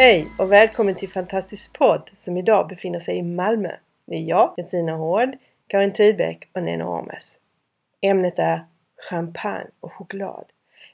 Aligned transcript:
Hej 0.00 0.28
och 0.38 0.52
välkommen 0.52 0.94
till 0.94 1.08
Fantastisk 1.08 1.78
podd 1.78 2.10
som 2.16 2.36
idag 2.36 2.68
befinner 2.68 3.00
sig 3.00 3.16
i 3.16 3.22
Malmö. 3.22 3.70
Det 4.06 4.14
är 4.14 4.20
jag, 4.20 4.56
Kristina 4.56 4.92
Hård, 4.92 5.36
Karin 5.66 5.92
Tidbeck 5.92 6.48
och 6.52 6.62
Nena 6.62 6.88
Ormes. 6.88 7.38
Ämnet 8.00 8.38
är 8.38 8.64
champagne 9.10 9.70
och 9.80 9.92
choklad. 9.92 10.44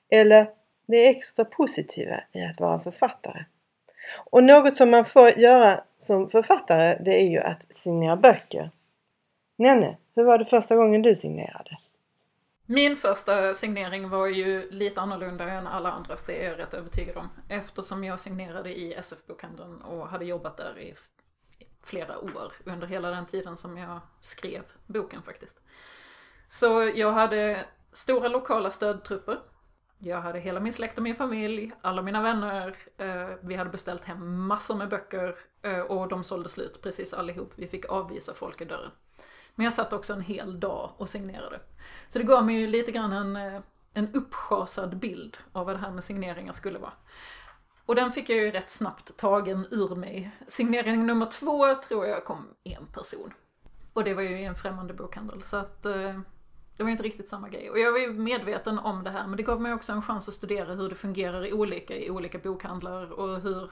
Eller 0.09 0.51
det 0.87 1.09
extra 1.09 1.45
positiva 1.45 2.21
i 2.33 2.43
att 2.43 2.61
vara 2.61 2.81
författare. 2.81 3.45
Och 4.31 4.45
något 4.45 4.77
som 4.77 4.91
man 4.91 5.05
får 5.05 5.39
göra 5.39 5.85
som 5.99 6.31
författare 6.31 6.99
det 7.05 7.23
är 7.23 7.29
ju 7.29 7.41
att 7.41 7.77
signera 7.77 8.17
böcker. 8.17 8.71
Nenne, 9.57 9.97
hur 10.15 10.25
var 10.25 10.39
det 10.39 10.45
första 10.45 10.77
gången 10.77 11.03
du 11.03 11.17
signerade? 11.17 11.79
Min 12.67 12.97
första 12.97 13.55
signering 13.55 14.09
var 14.09 14.27
ju 14.27 14.71
lite 14.71 15.01
annorlunda 15.01 15.45
än 15.45 15.67
alla 15.67 15.93
andras, 15.93 16.25
det 16.25 16.45
är 16.45 16.51
jag 16.51 16.59
rätt 16.59 16.75
övertygad 16.75 17.17
om. 17.17 17.29
Eftersom 17.49 18.05
jag 18.05 18.21
signerade 18.21 18.79
i 18.79 18.95
SF-bokhandeln 18.95 19.83
och 19.83 20.09
hade 20.09 20.25
jobbat 20.25 20.57
där 20.57 20.79
i 20.79 20.95
flera 21.83 22.19
år 22.19 22.53
under 22.65 22.87
hela 22.87 23.11
den 23.11 23.27
tiden 23.27 23.57
som 23.57 23.79
jag 23.79 24.01
skrev 24.21 24.63
boken 24.87 25.23
faktiskt. 25.23 25.61
Så 26.49 26.93
jag 26.95 27.13
hade 27.13 27.67
stora 27.93 28.29
lokala 28.29 28.71
stödtrupper. 28.71 29.39
Jag 29.99 30.21
hade 30.21 30.39
hela 30.39 30.61
min 30.61 30.73
släkt 30.73 30.97
och 30.99 31.05
min 31.05 31.17
familj, 31.17 31.73
alla 31.81 32.03
mina 32.03 32.23
vänner. 32.23 32.77
Eh, 32.97 33.31
vi 33.41 33.55
hade 33.55 33.71
beställt 33.71 34.05
hem 34.05 34.47
massor 34.47 34.75
med 34.75 34.89
böcker 34.89 35.37
eh, 35.63 35.81
och 35.81 36.09
de 36.09 36.25
sålde 36.25 36.49
slut 36.49 36.83
precis 36.83 37.15
allihop. 37.15 37.53
Vi 37.57 37.67
fick 37.67 37.89
avvisa 37.89 38.35
folk 38.35 38.61
i 38.61 38.65
dörren. 38.65 38.91
Men 39.55 39.65
jag 39.65 39.73
satt 39.73 39.93
också 39.93 40.13
en 40.13 40.21
hel 40.21 40.61
dag 40.61 40.91
och 40.97 41.09
signerade. 41.09 41.61
Så 42.09 42.19
det 42.19 42.25
gav 42.25 42.47
mig 42.47 42.57
ju 42.57 42.67
lite 42.67 42.93
grann 42.93 43.13
en, 43.13 43.37
eh, 43.37 43.61
en 43.95 44.15
uppschasad 44.15 44.97
bild 44.97 45.37
av 45.53 45.67
vad 45.67 45.75
det 45.75 45.81
här 45.81 45.91
med 45.91 46.05
signeringar 46.05 46.53
skulle 46.53 46.79
vara. 46.79 46.93
Och 47.87 47.95
den 47.95 48.11
fick 48.11 48.29
jag 48.29 48.39
ju 48.39 48.51
rätt 48.51 48.71
snabbt 48.71 49.17
tagen 49.17 49.67
ur 49.71 49.95
mig. 49.95 50.31
Signering 50.49 51.07
nummer 51.07 51.27
två 51.27 51.75
tror 51.75 52.07
jag 52.07 52.25
kom 52.25 52.49
en 52.65 52.87
person. 52.87 53.33
Och 53.93 54.05
det 54.05 54.15
var 54.15 54.23
ju 54.23 54.41
i 54.41 54.45
en 54.45 54.55
främmande 54.55 54.95
bokhandel. 54.95 55.43
Så 55.43 55.57
att 55.57 55.87
eh, 55.87 56.21
det 56.77 56.83
var 56.83 56.91
inte 56.91 57.03
riktigt 57.03 57.29
samma 57.29 57.49
grej. 57.49 57.71
Och 57.71 57.79
jag 57.79 57.93
var 57.93 57.99
ju 57.99 58.13
medveten 58.13 58.79
om 58.79 59.05
det 59.05 59.11
här 59.11 59.27
men 59.27 59.37
det 59.37 59.43
gav 59.43 59.61
mig 59.61 59.73
också 59.75 59.93
en 59.93 60.03
chans 60.03 60.29
att 60.29 60.35
studera 60.35 60.75
hur 60.75 60.89
det 60.89 60.95
fungerar 60.95 61.47
i 61.47 61.53
olika, 61.53 61.97
i 61.97 62.11
olika 62.11 62.39
bokhandlar 62.39 63.13
och 63.13 63.41
hur 63.41 63.71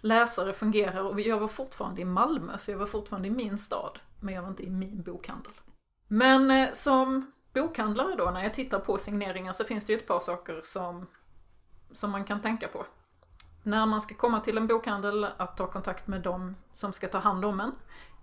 läsare 0.00 0.52
fungerar. 0.52 1.02
Och 1.02 1.20
jag 1.20 1.38
var 1.38 1.48
fortfarande 1.48 2.00
i 2.00 2.04
Malmö 2.04 2.58
så 2.58 2.70
jag 2.70 2.78
var 2.78 2.86
fortfarande 2.86 3.28
i 3.28 3.30
min 3.30 3.58
stad. 3.58 3.98
Men 4.20 4.34
jag 4.34 4.42
var 4.42 4.48
inte 4.48 4.62
i 4.62 4.70
min 4.70 5.02
bokhandel. 5.02 5.52
Men 6.08 6.50
eh, 6.50 6.72
som 6.72 7.32
bokhandlare 7.54 8.14
då 8.14 8.30
när 8.30 8.42
jag 8.42 8.54
tittar 8.54 8.78
på 8.78 8.98
signeringar 8.98 9.52
så 9.52 9.64
finns 9.64 9.84
det 9.84 9.92
ju 9.92 9.98
ett 9.98 10.06
par 10.06 10.20
saker 10.20 10.60
som, 10.64 11.06
som 11.90 12.10
man 12.10 12.24
kan 12.24 12.42
tänka 12.42 12.68
på. 12.68 12.86
När 13.62 13.86
man 13.86 14.00
ska 14.00 14.14
komma 14.14 14.40
till 14.40 14.56
en 14.56 14.66
bokhandel 14.66 15.24
att 15.36 15.56
ta 15.56 15.66
kontakt 15.66 16.06
med 16.06 16.22
dem 16.22 16.56
som 16.74 16.92
ska 16.92 17.08
ta 17.08 17.18
hand 17.18 17.44
om 17.44 17.60
en. 17.60 17.72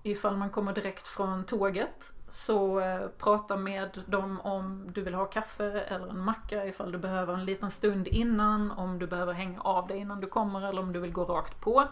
Ifall 0.04 0.38
man 0.38 0.50
kommer 0.50 0.74
direkt 0.74 1.08
från 1.08 1.46
tåget 1.46 2.14
så 2.36 2.80
eh, 2.80 3.08
prata 3.08 3.58
med 3.58 4.04
dem 4.08 4.42
om 4.42 4.92
du 4.94 5.02
vill 5.02 5.14
ha 5.14 5.26
kaffe 5.26 5.82
eller 5.82 6.08
en 6.08 6.20
macka 6.20 6.66
ifall 6.66 6.92
du 6.92 6.98
behöver 6.98 7.34
en 7.34 7.46
liten 7.46 7.72
stund 7.72 8.08
innan, 8.08 8.72
om 8.72 9.00
du 9.00 9.08
behöver 9.08 9.34
hänga 9.34 9.62
av 9.62 9.88
dig 9.88 9.98
innan 9.98 10.22
du 10.22 10.28
kommer 10.28 10.62
eller 10.62 10.82
om 10.82 10.94
du 10.94 11.00
vill 11.00 11.12
gå 11.12 11.26
rakt 11.26 11.62
på. 11.62 11.84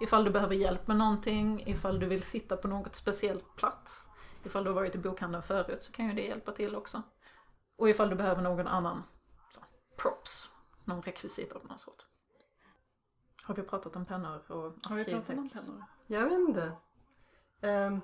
Ifall 0.00 0.24
du 0.24 0.30
behöver 0.30 0.54
hjälp 0.54 0.86
med 0.86 0.96
någonting, 0.96 1.62
ifall 1.66 2.00
du 2.00 2.06
vill 2.06 2.22
sitta 2.22 2.56
på 2.56 2.68
något 2.68 2.94
speciellt 2.94 3.56
plats. 3.56 4.08
Ifall 4.44 4.64
du 4.64 4.70
har 4.70 4.74
varit 4.74 4.94
i 4.94 4.98
bokhandeln 4.98 5.42
förut 5.42 5.84
så 5.84 5.92
kan 5.92 6.06
ju 6.06 6.12
det 6.12 6.22
hjälpa 6.22 6.52
till 6.52 6.76
också. 6.76 7.02
Och 7.78 7.90
ifall 7.90 8.10
du 8.10 8.16
behöver 8.16 8.42
någon 8.42 8.66
annan 8.66 9.02
så, 9.50 9.60
props, 9.96 10.50
någon 10.84 11.02
rekvisit 11.02 11.52
av 11.52 11.66
någon 11.66 11.78
sort. 11.78 12.02
Har 13.44 13.54
vi 13.54 13.62
pratat 13.62 13.96
om 13.96 14.04
pennor 14.04 14.50
och 14.50 14.74
Har 14.88 14.96
vi 14.96 15.04
pratat 15.04 15.38
om 15.38 15.48
pennor? 15.48 15.84
Jag 16.06 16.24
vet 16.24 16.48
inte. 16.48 16.72
Um, 17.62 18.00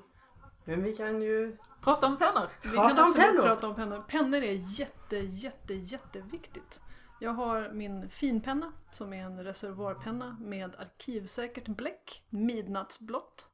men 0.65 0.83
vi 0.83 0.97
kan 0.97 1.23
ju 1.23 1.57
prata 1.81 2.07
om 2.07 2.19
pennor. 2.19 2.49
Vi 2.63 2.69
kan 2.69 2.99
absolut 2.99 3.27
pennor. 3.27 3.43
prata 3.43 3.69
om 3.69 3.75
pennor. 3.75 4.05
Pennor 4.09 4.43
är 4.43 4.81
jätte, 4.81 5.17
jätte, 5.17 5.75
jätteviktigt. 5.75 6.83
Jag 7.21 7.31
har 7.31 7.71
min 7.73 8.11
finpenna 8.11 8.73
som 8.91 9.13
är 9.13 9.25
en 9.25 9.45
reservoarpenna 9.45 10.37
med 10.41 10.75
arkivsäkert 10.79 11.69
bläck, 11.69 12.23
midnattsblått. 12.29 13.51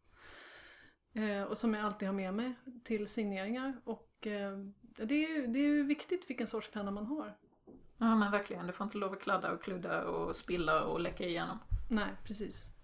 Eh, 1.12 1.42
och 1.42 1.58
som 1.58 1.74
jag 1.74 1.84
alltid 1.84 2.08
har 2.08 2.14
med 2.14 2.34
mig 2.34 2.54
till 2.84 3.06
signeringar. 3.06 3.80
Och 3.84 4.26
eh, 4.26 4.58
det, 4.96 5.14
är 5.14 5.28
ju, 5.28 5.46
det 5.46 5.58
är 5.58 5.66
ju 5.66 5.82
viktigt 5.82 6.30
vilken 6.30 6.46
sorts 6.46 6.70
penna 6.70 6.90
man 6.90 7.06
har. 7.06 7.36
Ja 7.98 8.16
men 8.16 8.32
verkligen, 8.32 8.66
du 8.66 8.72
får 8.72 8.84
inte 8.84 8.98
lov 8.98 9.12
att 9.12 9.20
kladda 9.20 9.52
och 9.52 9.62
kludda 9.62 10.04
och 10.04 10.36
spilla 10.36 10.84
och 10.84 11.00
läcka 11.00 11.24
igenom. 11.24 11.58
Nej, 11.90 12.08
precis. 12.24 12.77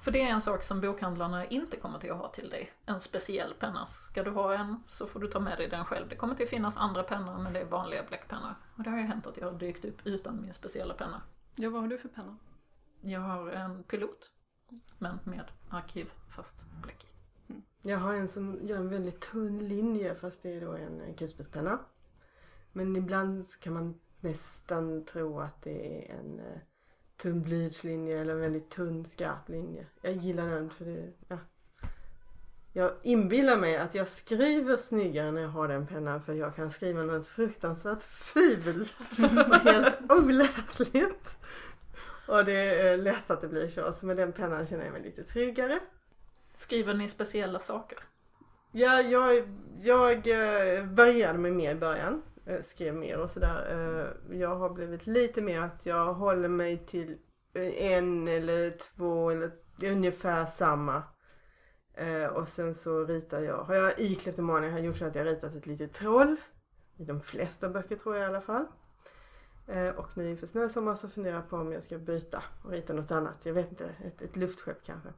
För 0.00 0.10
det 0.10 0.22
är 0.22 0.26
en 0.26 0.40
sak 0.40 0.62
som 0.62 0.80
bokhandlarna 0.80 1.46
inte 1.46 1.76
kommer 1.76 1.98
till 1.98 2.12
att 2.12 2.18
ha 2.18 2.28
till 2.28 2.50
dig. 2.50 2.72
En 2.86 3.00
speciell 3.00 3.54
penna. 3.54 3.86
Ska 3.86 4.22
du 4.22 4.30
ha 4.30 4.54
en 4.54 4.82
så 4.86 5.06
får 5.06 5.20
du 5.20 5.28
ta 5.28 5.40
med 5.40 5.58
dig 5.58 5.68
den 5.68 5.84
själv. 5.84 6.08
Det 6.08 6.16
kommer 6.16 6.34
till 6.34 6.44
att 6.44 6.50
finnas 6.50 6.76
andra 6.76 7.02
pennor 7.02 7.38
men 7.38 7.52
det 7.52 7.60
är 7.60 7.64
vanliga 7.64 8.02
bläckpennor. 8.08 8.54
Och 8.76 8.82
det 8.82 8.90
har 8.90 8.98
ju 8.98 9.04
hänt 9.04 9.26
att 9.26 9.36
jag 9.36 9.52
har 9.52 9.58
dykt 9.58 9.84
upp 9.84 10.06
utan 10.06 10.42
min 10.42 10.54
speciella 10.54 10.94
penna. 10.94 11.22
Ja, 11.56 11.70
vad 11.70 11.80
har 11.80 11.88
du 11.88 11.98
för 11.98 12.08
penna? 12.08 12.36
Jag 13.00 13.20
har 13.20 13.50
en 13.50 13.82
pilot. 13.82 14.32
Men 14.98 15.18
med 15.24 15.44
arkiv 15.70 16.12
fast 16.28 16.64
bläck 16.82 17.04
i. 17.04 17.08
Mm. 17.52 17.62
Jag 17.82 17.98
har 17.98 18.14
en 18.14 18.28
som 18.28 18.58
gör 18.62 18.76
en 18.76 18.88
väldigt 18.88 19.20
tunn 19.20 19.68
linje 19.68 20.14
fast 20.14 20.42
det 20.42 20.54
är 20.54 20.60
då 20.60 20.72
en 20.72 21.14
kulspetspenna. 21.14 21.78
Men 22.72 22.96
ibland 22.96 23.44
kan 23.60 23.72
man 23.72 24.00
nästan 24.20 25.04
tro 25.04 25.40
att 25.40 25.62
det 25.62 26.10
är 26.10 26.18
en 26.18 26.40
eh, 26.40 26.58
tunn 27.22 27.42
blyertslinje 27.42 28.20
eller 28.20 28.32
en 28.32 28.40
väldigt 28.40 28.70
tunn 28.70 29.04
skarp 29.04 29.48
linje. 29.48 29.86
Jag 30.02 30.16
gillar 30.16 30.46
den 30.46 30.70
för 30.70 30.84
det, 30.84 31.12
ja. 31.28 31.38
Jag 32.72 32.92
inbillar 33.02 33.56
mig 33.56 33.76
att 33.76 33.94
jag 33.94 34.08
skriver 34.08 34.76
snyggare 34.76 35.30
när 35.30 35.40
jag 35.40 35.48
har 35.48 35.68
den 35.68 35.86
pennan 35.86 36.22
för 36.22 36.34
jag 36.34 36.56
kan 36.56 36.70
skriva 36.70 37.02
något 37.02 37.26
fruktansvärt 37.26 38.02
fult 38.02 39.18
och 39.48 39.56
helt 39.56 39.96
oläsligt. 40.12 41.36
Och 42.26 42.44
det 42.44 42.80
är 42.80 42.96
lätt 42.96 43.30
att 43.30 43.40
det 43.40 43.48
blir 43.48 43.68
så. 43.68 43.92
Så 43.92 44.06
med 44.06 44.16
den 44.16 44.32
pennan 44.32 44.66
känner 44.66 44.84
jag 44.84 44.92
mig 44.92 45.02
lite 45.02 45.24
tryggare. 45.24 45.78
Skriver 46.54 46.94
ni 46.94 47.08
speciella 47.08 47.58
saker? 47.58 47.98
Ja, 48.72 49.00
jag, 49.00 49.48
jag 49.80 50.28
eh, 50.28 50.84
varierade 50.84 51.38
mig 51.38 51.50
mer 51.50 51.70
i 51.70 51.74
början. 51.74 52.22
Eh, 52.48 52.62
skrev 52.62 52.94
mer 52.94 53.18
och 53.18 53.30
sådär. 53.30 53.66
Eh, 54.30 54.38
jag 54.38 54.56
har 54.56 54.70
blivit 54.70 55.06
lite 55.06 55.42
mer 55.42 55.60
att 55.60 55.86
jag 55.86 56.14
håller 56.14 56.48
mig 56.48 56.86
till 56.86 57.18
eh, 57.54 57.92
en 57.92 58.28
eller 58.28 58.70
två 58.70 59.30
eller 59.30 59.50
ungefär 59.82 60.46
samma. 60.46 61.02
Och 62.32 62.48
sen 62.48 62.74
så 62.74 63.04
ritar 63.04 63.40
jag, 63.40 63.64
har 63.64 63.74
jag 63.74 64.00
i 64.00 64.14
kleptomania 64.14 64.70
har 64.70 64.78
gjort 64.78 64.96
så 64.96 65.04
att 65.04 65.14
jag 65.14 65.26
ritat 65.26 65.54
ett 65.54 65.66
litet 65.66 65.92
troll. 65.92 66.36
I 66.96 67.04
de 67.04 67.20
flesta 67.20 67.68
böcker 67.68 67.96
tror 67.96 68.16
jag 68.16 68.24
i 68.24 68.26
alla 68.26 68.40
fall. 68.40 68.66
Och 69.96 70.16
nu 70.16 70.30
inför 70.30 70.46
snösommar 70.46 70.94
så 70.94 71.08
funderar 71.08 71.34
jag 71.34 71.48
på 71.48 71.56
om 71.56 71.72
jag 71.72 71.82
ska 71.82 71.98
byta 71.98 72.42
och 72.64 72.70
rita 72.70 72.92
något 72.92 73.10
annat. 73.10 73.46
Jag 73.46 73.54
vet 73.54 73.70
inte, 73.70 73.90
ett, 74.04 74.22
ett 74.22 74.36
luftskepp 74.36 74.84
kanske. 74.84 75.08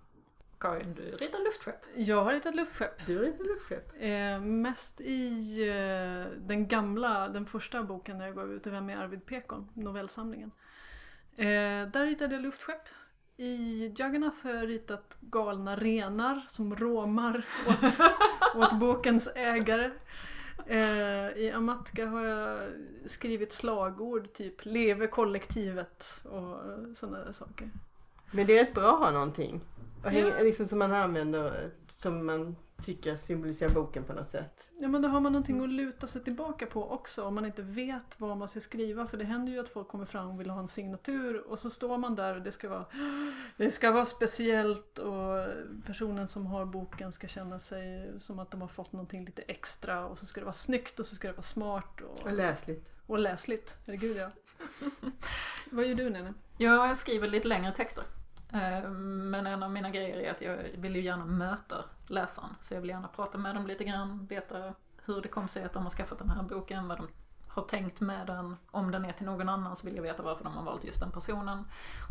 Karin, 0.60 0.94
du 0.94 1.02
ritar 1.02 1.44
luftskepp. 1.44 1.84
Jag 1.94 2.24
har 2.24 2.32
ritat 2.32 2.54
luftskepp. 2.54 3.06
Du 3.06 3.18
ritar 3.18 3.44
luftskepp. 3.44 3.92
Eh, 3.98 4.40
mest 4.40 5.00
i 5.00 5.60
eh, 5.68 6.38
den 6.38 6.68
gamla, 6.68 7.28
den 7.28 7.46
första 7.46 7.82
boken 7.82 8.18
när 8.18 8.26
jag 8.26 8.36
gav 8.36 8.52
ut, 8.52 8.66
Vem 8.66 8.90
är 8.90 8.96
Arvid 8.96 9.26
Pekon? 9.26 9.68
Novellsamlingen. 9.74 10.50
Eh, 11.36 11.44
där 11.92 12.04
ritade 12.04 12.34
jag 12.34 12.42
luftskepp. 12.42 12.82
I 13.36 13.86
Juggernaut 13.86 14.42
har 14.42 14.50
jag 14.50 14.68
ritat 14.68 15.16
galna 15.20 15.76
renar 15.76 16.44
som 16.48 16.76
råmar 16.76 17.44
åt, 17.68 18.00
åt 18.54 18.80
bokens 18.80 19.32
ägare. 19.36 19.90
Eh, 20.66 21.38
I 21.42 21.52
Amatka 21.54 22.06
har 22.06 22.24
jag 22.24 22.70
skrivit 23.06 23.52
slagord 23.52 24.32
typ 24.32 24.64
leve 24.64 25.06
kollektivet 25.06 26.20
och 26.24 26.56
sådana 26.96 27.32
saker. 27.32 27.70
Men 28.30 28.46
det 28.46 28.58
är 28.58 28.64
rätt 28.64 28.74
bra 28.74 28.92
att 28.94 28.98
ha 28.98 29.10
någonting. 29.10 29.60
Och 30.04 30.10
häng, 30.10 30.26
ja. 30.26 30.42
liksom 30.42 30.66
som 30.66 30.78
man 30.78 30.92
använder 30.92 31.70
som 31.94 32.26
man 32.26 32.56
tycker 32.82 33.16
symboliserar 33.16 33.70
boken 33.70 34.04
på 34.04 34.12
något 34.12 34.28
sätt. 34.28 34.70
Ja 34.78 34.88
men 34.88 35.02
då 35.02 35.08
har 35.08 35.20
man 35.20 35.32
någonting 35.32 35.64
att 35.64 35.68
luta 35.68 36.06
sig 36.06 36.24
tillbaka 36.24 36.66
på 36.66 36.90
också 36.90 37.24
om 37.24 37.34
man 37.34 37.44
inte 37.44 37.62
vet 37.62 38.20
vad 38.20 38.36
man 38.36 38.48
ska 38.48 38.60
skriva. 38.60 39.06
För 39.06 39.16
det 39.16 39.24
händer 39.24 39.52
ju 39.52 39.60
att 39.60 39.68
folk 39.68 39.88
kommer 39.88 40.04
fram 40.04 40.30
och 40.30 40.40
vill 40.40 40.50
ha 40.50 40.60
en 40.60 40.68
signatur 40.68 41.50
och 41.50 41.58
så 41.58 41.70
står 41.70 41.98
man 41.98 42.14
där 42.14 42.34
och 42.34 42.42
det 42.42 42.52
ska 42.52 42.68
vara, 42.68 42.84
det 43.56 43.70
ska 43.70 43.90
vara 43.90 44.04
speciellt 44.04 44.98
och 44.98 45.46
personen 45.86 46.28
som 46.28 46.46
har 46.46 46.64
boken 46.64 47.12
ska 47.12 47.28
känna 47.28 47.58
sig 47.58 48.12
som 48.18 48.38
att 48.38 48.50
de 48.50 48.60
har 48.60 48.68
fått 48.68 48.92
någonting 48.92 49.24
lite 49.24 49.42
extra 49.42 50.06
och 50.06 50.18
så 50.18 50.26
ska 50.26 50.40
det 50.40 50.44
vara 50.44 50.52
snyggt 50.52 50.98
och 50.98 51.06
så 51.06 51.14
ska 51.14 51.28
det 51.28 51.34
vara 51.34 51.42
smart 51.42 52.00
och, 52.00 52.26
Och 52.26 52.32
läsligt. 52.32 52.90
och 53.06 53.18
läsligt. 53.18 53.78
Herregud 53.86 54.16
ja. 54.16 54.30
vad 55.70 55.86
gör 55.86 55.94
du 55.94 56.10
Nene? 56.10 56.34
Ja, 56.58 56.88
jag 56.88 56.96
skriver 56.96 57.28
lite 57.28 57.48
längre 57.48 57.72
texter. 57.72 58.04
Eh, 58.52 58.90
men 58.90 59.46
en 59.46 59.62
av 59.62 59.70
mina 59.70 59.90
grejer 59.90 60.16
är 60.16 60.30
att 60.30 60.40
jag 60.40 60.56
vill 60.74 60.96
ju 60.96 61.02
gärna 61.02 61.24
möta 61.24 61.84
läsaren. 62.06 62.50
Så 62.60 62.74
jag 62.74 62.80
vill 62.80 62.90
gärna 62.90 63.08
prata 63.08 63.38
med 63.38 63.54
dem 63.54 63.66
lite 63.66 63.84
grann, 63.84 64.26
veta 64.26 64.74
hur 65.04 65.22
det 65.22 65.28
kom 65.28 65.48
sig 65.48 65.64
att 65.64 65.72
de 65.72 65.82
har 65.82 65.90
skaffat 65.90 66.18
den 66.18 66.30
här 66.30 66.42
boken, 66.42 66.88
vad 66.88 66.98
de 66.98 67.08
har 67.48 67.62
tänkt 67.62 68.00
med 68.00 68.26
den. 68.26 68.56
Om 68.70 68.90
den 68.90 69.04
är 69.04 69.12
till 69.12 69.26
någon 69.26 69.48
annan 69.48 69.76
så 69.76 69.86
vill 69.86 69.96
jag 69.96 70.02
veta 70.02 70.22
varför 70.22 70.44
de 70.44 70.52
har 70.56 70.64
valt 70.64 70.84
just 70.84 71.00
den 71.00 71.10
personen. 71.10 71.64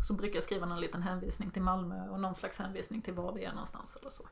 Så 0.08 0.14
brukar 0.14 0.34
jag 0.34 0.42
skriva 0.42 0.66
någon 0.66 0.80
liten 0.80 1.02
hänvisning 1.02 1.50
till 1.50 1.62
Malmö 1.62 2.08
och 2.08 2.20
någon 2.20 2.34
slags 2.34 2.58
hänvisning 2.58 3.02
till 3.02 3.14
var 3.14 3.32
vi 3.32 3.44
är 3.44 3.52
någonstans 3.52 3.96
eller 4.00 4.10
så. 4.10 4.24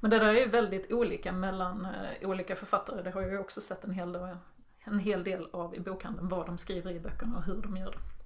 Men 0.00 0.10
det 0.10 0.18
där 0.18 0.34
är 0.34 0.48
väldigt 0.48 0.92
olika 0.92 1.32
mellan 1.32 1.84
eh, 1.84 2.28
olika 2.28 2.56
författare. 2.56 3.02
Det 3.02 3.10
har 3.10 3.20
jag 3.20 3.30
ju 3.30 3.38
också 3.38 3.60
sett 3.60 3.84
en 3.84 3.90
hel, 3.90 4.12
del, 4.12 4.36
en 4.84 4.98
hel 4.98 5.24
del 5.24 5.48
av 5.52 5.74
i 5.74 5.80
bokhandeln, 5.80 6.28
vad 6.28 6.46
de 6.46 6.58
skriver 6.58 6.90
i 6.90 7.00
böckerna 7.00 7.36
och 7.36 7.44
hur 7.44 7.62
de 7.62 7.76
gör 7.76 7.90
det. 7.90 8.17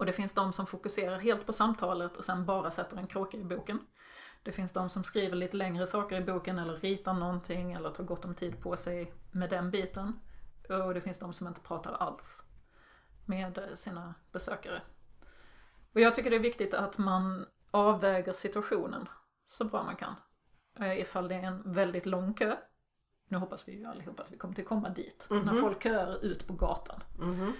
Och 0.00 0.06
det 0.06 0.12
finns 0.12 0.32
de 0.34 0.52
som 0.52 0.66
fokuserar 0.66 1.18
helt 1.18 1.46
på 1.46 1.52
samtalet 1.52 2.16
och 2.16 2.24
sen 2.24 2.46
bara 2.46 2.70
sätter 2.70 2.96
en 2.96 3.06
kråka 3.06 3.36
i 3.36 3.44
boken. 3.44 3.78
Det 4.42 4.52
finns 4.52 4.72
de 4.72 4.88
som 4.90 5.04
skriver 5.04 5.36
lite 5.36 5.56
längre 5.56 5.86
saker 5.86 6.16
i 6.20 6.24
boken 6.24 6.58
eller 6.58 6.76
ritar 6.76 7.14
någonting 7.14 7.72
eller 7.72 7.90
tar 7.90 8.04
gott 8.04 8.24
om 8.24 8.34
tid 8.34 8.60
på 8.62 8.76
sig 8.76 9.12
med 9.32 9.50
den 9.50 9.70
biten. 9.70 10.20
Och 10.68 10.94
det 10.94 11.00
finns 11.00 11.18
de 11.18 11.32
som 11.32 11.46
inte 11.46 11.60
pratar 11.60 11.92
alls 11.92 12.42
med 13.26 13.58
sina 13.74 14.14
besökare. 14.32 14.82
Och 15.94 16.00
jag 16.00 16.14
tycker 16.14 16.30
det 16.30 16.36
är 16.36 16.40
viktigt 16.40 16.74
att 16.74 16.98
man 16.98 17.46
avväger 17.70 18.32
situationen 18.32 19.08
så 19.44 19.64
bra 19.64 19.82
man 19.82 19.96
kan. 19.96 20.14
Eh, 20.78 21.00
Ifall 21.00 21.28
det 21.28 21.34
är 21.34 21.42
en 21.42 21.72
väldigt 21.72 22.06
lång 22.06 22.34
kö. 22.34 22.56
Nu 23.28 23.38
hoppas 23.38 23.68
vi 23.68 23.72
ju 23.78 23.86
allihopa 23.86 24.22
att 24.22 24.32
vi 24.32 24.36
kommer 24.38 24.54
till 24.54 24.64
komma 24.66 24.88
dit. 24.88 25.26
När 25.30 25.42
Mhm. 25.42 25.56
folk 25.60 25.82
köar 25.82 26.24
ut 26.24 26.46
på 26.46 26.52
gatan. 26.54 27.02
Mhm. 27.18 27.52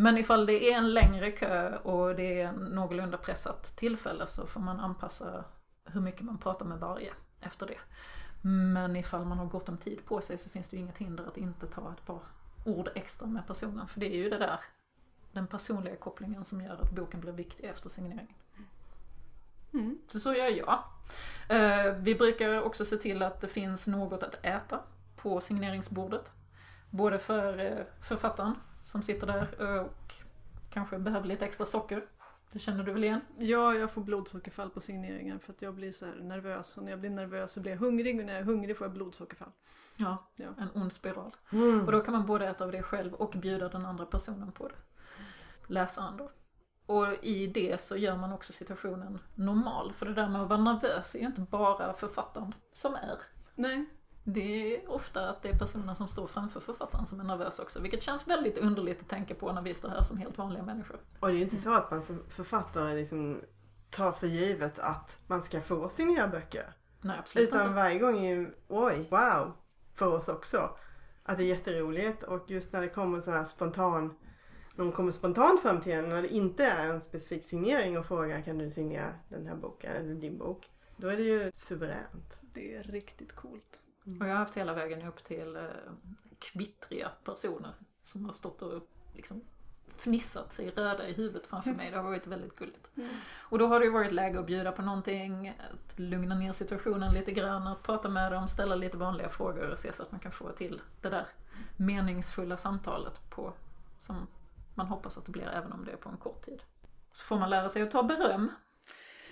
Men 0.00 0.18
ifall 0.18 0.46
det 0.46 0.72
är 0.72 0.76
en 0.78 0.94
längre 0.94 1.30
kö 1.30 1.76
och 1.76 2.14
det 2.14 2.40
är 2.40 2.52
någorlunda 2.52 3.18
pressat 3.18 3.76
tillfälle 3.76 4.26
så 4.26 4.46
får 4.46 4.60
man 4.60 4.80
anpassa 4.80 5.44
hur 5.84 6.00
mycket 6.00 6.20
man 6.20 6.38
pratar 6.38 6.66
med 6.66 6.78
varje 6.78 7.12
efter 7.40 7.66
det. 7.66 7.78
Men 8.42 8.96
ifall 8.96 9.24
man 9.24 9.38
har 9.38 9.46
gott 9.46 9.68
om 9.68 9.76
tid 9.76 10.04
på 10.04 10.20
sig 10.20 10.38
så 10.38 10.50
finns 10.50 10.68
det 10.68 10.76
ju 10.76 10.82
inget 10.82 10.98
hinder 10.98 11.24
att 11.26 11.36
inte 11.36 11.66
ta 11.66 11.92
ett 11.92 12.06
par 12.06 12.20
ord 12.64 12.88
extra 12.94 13.26
med 13.26 13.46
personen. 13.46 13.88
För 13.88 14.00
det 14.00 14.06
är 14.06 14.16
ju 14.16 14.30
det 14.30 14.38
där, 14.38 14.60
den 15.32 15.46
personliga 15.46 15.96
kopplingen 15.96 16.44
som 16.44 16.60
gör 16.60 16.82
att 16.82 16.90
boken 16.90 17.20
blir 17.20 17.32
viktig 17.32 17.64
efter 17.64 17.88
signeringen. 17.88 18.34
Mm. 19.72 19.98
Så 20.06 20.20
så 20.20 20.34
gör 20.34 20.48
jag. 20.48 20.82
Eh, 21.48 21.92
Vi 21.92 22.14
brukar 22.14 22.62
också 22.62 22.84
se 22.84 22.96
till 22.96 23.22
att 23.22 23.40
det 23.40 23.48
finns 23.48 23.86
något 23.86 24.22
att 24.22 24.38
äta 24.42 24.80
på 25.16 25.40
signeringsbordet. 25.40 26.32
Både 26.90 27.18
för 27.18 27.58
eh, 27.58 27.84
författaren 28.00 28.54
som 28.88 29.02
sitter 29.02 29.26
där 29.26 29.80
och 29.80 30.14
kanske 30.70 30.98
behöver 30.98 31.26
lite 31.28 31.44
extra 31.44 31.66
socker. 31.66 32.04
Det 32.52 32.58
känner 32.58 32.84
du 32.84 32.92
väl 32.92 33.04
igen? 33.04 33.20
Ja, 33.38 33.74
jag 33.74 33.90
får 33.90 34.02
blodsockerfall 34.02 34.70
på 34.70 34.80
signeringen 34.80 35.40
för 35.40 35.52
att 35.52 35.62
jag 35.62 35.74
blir 35.74 35.92
så 35.92 36.06
här 36.06 36.14
nervös 36.14 36.76
och 36.76 36.82
när 36.84 36.90
jag 36.90 37.00
blir 37.00 37.10
nervös 37.10 37.52
så 37.52 37.60
blir 37.60 37.72
jag 37.72 37.78
hungrig 37.78 38.20
och 38.20 38.26
när 38.26 38.32
jag 38.32 38.40
är 38.42 38.44
hungrig 38.46 38.76
får 38.76 38.84
jag 38.84 38.94
blodsockerfall. 38.94 39.52
Ja, 39.96 40.30
Ja. 40.36 40.48
en 40.58 40.70
ond 40.82 40.92
spiral. 40.92 41.36
Mm. 41.52 41.86
Och 41.86 41.92
då 41.92 42.00
kan 42.00 42.12
man 42.14 42.26
både 42.26 42.46
äta 42.48 42.64
av 42.64 42.72
det 42.72 42.82
själv 42.82 43.14
och 43.14 43.30
bjuda 43.30 43.68
den 43.68 43.86
andra 43.86 44.06
personen 44.06 44.52
på 44.52 44.68
det. 44.68 44.74
Läsaren 45.66 46.16
då. 46.16 46.30
Och 46.86 47.24
i 47.24 47.46
det 47.46 47.80
så 47.80 47.96
gör 47.96 48.16
man 48.16 48.32
också 48.32 48.52
situationen 48.52 49.18
normal. 49.34 49.92
För 49.92 50.06
det 50.06 50.14
där 50.14 50.28
med 50.28 50.42
att 50.42 50.48
vara 50.48 50.60
nervös 50.60 51.14
är 51.14 51.18
ju 51.20 51.26
inte 51.26 51.40
bara 51.40 51.92
författaren 51.92 52.54
som 52.74 52.94
är. 52.94 53.18
Nej, 53.54 53.86
Det 54.34 54.76
är 54.76 54.90
ofta 54.90 55.28
att 55.28 55.42
det 55.42 55.48
är 55.48 55.58
personen 55.58 55.96
som 55.96 56.08
står 56.08 56.26
framför 56.26 56.60
författaren 56.60 57.06
som 57.06 57.20
är 57.20 57.24
nervös 57.24 57.58
också. 57.58 57.80
Vilket 57.80 58.02
känns 58.02 58.28
väldigt 58.28 58.58
underligt 58.58 59.00
att 59.00 59.08
tänka 59.08 59.34
på 59.34 59.52
när 59.52 59.62
vi 59.62 59.74
står 59.74 59.88
här 59.88 60.02
som 60.02 60.18
helt 60.18 60.38
vanliga 60.38 60.62
människor. 60.62 61.00
Och 61.20 61.28
det 61.28 61.34
är 61.34 61.36
ju 61.36 61.42
inte 61.42 61.56
så 61.56 61.74
att 61.74 61.90
man 61.90 62.02
som 62.02 62.24
författare 62.28 62.94
liksom 62.94 63.40
tar 63.90 64.12
för 64.12 64.26
givet 64.26 64.78
att 64.78 65.18
man 65.26 65.42
ska 65.42 65.60
få 65.60 65.88
signera 65.88 66.28
böcker. 66.28 66.72
Nej, 67.00 67.16
absolut 67.18 67.48
Utan 67.48 67.60
inte. 67.60 67.74
varje 67.74 67.98
gång 67.98 68.26
är 68.26 68.34
ju, 68.34 68.54
oj, 68.68 69.08
wow, 69.10 69.52
för 69.94 70.06
oss 70.06 70.28
också. 70.28 70.70
Att 71.22 71.38
det 71.38 71.44
är 71.44 71.48
jätteroligt 71.48 72.22
och 72.22 72.50
just 72.50 72.72
när 72.72 72.80
det 72.80 72.88
kommer 72.88 73.20
sån 73.20 73.34
här 73.34 73.44
spontan, 73.44 74.16
någon 74.74 74.92
kommer 74.92 75.10
spontant 75.10 75.62
fram 75.62 75.80
till 75.80 75.92
en 75.92 76.08
när 76.08 76.22
det 76.22 76.28
inte 76.28 76.64
är 76.64 76.90
en 76.90 77.00
specifik 77.00 77.44
signering 77.44 77.98
och 77.98 78.06
frågar 78.06 78.42
kan 78.42 78.58
du 78.58 78.70
signera 78.70 79.14
den 79.28 79.46
här 79.46 79.56
boken 79.56 79.92
eller 79.92 80.14
din 80.14 80.38
bok. 80.38 80.70
Då 80.96 81.08
är 81.08 81.16
det 81.16 81.22
ju 81.22 81.50
suveränt. 81.54 82.40
det 82.40 82.74
är 82.76 82.82
riktigt 82.82 83.32
coolt. 83.32 83.84
Och 84.20 84.26
jag 84.26 84.32
har 84.32 84.38
haft 84.38 84.54
hela 84.56 84.74
vägen 84.74 85.02
upp 85.02 85.24
till 85.24 85.56
eh, 85.56 85.62
kvittriga 86.38 87.10
personer 87.24 87.72
som 88.02 88.24
har 88.24 88.32
stått 88.32 88.62
och 88.62 88.82
liksom 89.14 89.40
fnissat 89.96 90.52
sig 90.52 90.70
röda 90.70 91.08
i 91.08 91.12
huvudet 91.12 91.46
framför 91.46 91.70
mig. 91.70 91.90
Det 91.90 91.96
har 91.96 92.04
varit 92.04 92.26
väldigt 92.26 92.56
gulligt. 92.56 92.90
Mm. 92.96 93.08
Och 93.40 93.58
då 93.58 93.66
har 93.66 93.80
det 93.80 93.86
ju 93.86 93.92
varit 93.92 94.12
läge 94.12 94.40
att 94.40 94.46
bjuda 94.46 94.72
på 94.72 94.82
någonting, 94.82 95.48
att 95.48 95.98
lugna 95.98 96.34
ner 96.34 96.52
situationen 96.52 97.14
lite 97.14 97.32
grann, 97.32 97.66
att 97.66 97.82
prata 97.82 98.08
med 98.08 98.32
dem, 98.32 98.48
ställa 98.48 98.74
lite 98.74 98.96
vanliga 98.96 99.28
frågor 99.28 99.70
och 99.70 99.78
se 99.78 99.92
så 99.92 100.02
att 100.02 100.12
man 100.12 100.20
kan 100.20 100.32
få 100.32 100.52
till 100.52 100.80
det 101.00 101.08
där 101.08 101.26
meningsfulla 101.76 102.56
samtalet 102.56 103.30
på, 103.30 103.52
som 103.98 104.26
man 104.74 104.86
hoppas 104.86 105.18
att 105.18 105.26
det 105.26 105.32
blir 105.32 105.48
även 105.48 105.72
om 105.72 105.84
det 105.84 105.92
är 105.92 105.96
på 105.96 106.08
en 106.08 106.16
kort 106.16 106.42
tid. 106.44 106.62
Så 107.12 107.24
får 107.24 107.38
man 107.38 107.50
lära 107.50 107.68
sig 107.68 107.82
att 107.82 107.90
ta 107.90 108.02
beröm. 108.02 108.50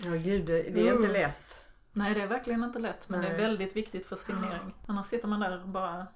Ja 0.02 0.10
gud, 0.10 0.46
det, 0.46 0.62
det 0.62 0.88
är 0.88 0.92
inte 0.92 0.98
Mm. 0.98 1.12
lätt. 1.12 1.64
Nej, 1.96 2.14
det 2.14 2.22
är 2.22 2.26
verkligen 2.26 2.64
inte 2.64 2.78
lätt, 2.78 3.08
men 3.08 3.20
det 3.20 3.26
är 3.26 3.32
Nej. 3.32 3.40
väldigt 3.40 3.76
viktigt 3.76 4.06
för 4.06 4.16
signering. 4.16 4.74
Annars 4.86 5.06
sitter 5.06 5.28
man 5.28 5.40
där 5.40 5.64
bara 5.64 6.06